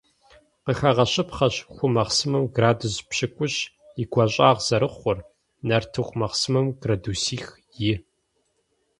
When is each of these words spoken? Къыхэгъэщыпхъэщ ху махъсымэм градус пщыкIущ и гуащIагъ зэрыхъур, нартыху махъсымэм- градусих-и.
Къыхэгъэщыпхъэщ 0.63 1.55
ху 1.75 1.85
махъсымэм 1.93 2.45
градус 2.55 2.95
пщыкIущ 3.09 3.55
и 4.01 4.03
гуащIагъ 4.11 4.59
зэрыхъур, 4.67 5.17
нартыху 5.67 6.17
махъсымэм- 6.19 6.65
градусих-и. 6.83 7.91